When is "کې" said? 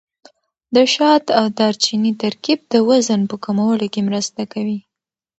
3.93-4.01